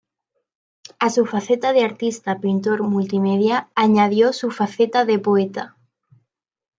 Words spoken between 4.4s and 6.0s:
faceta de poeta.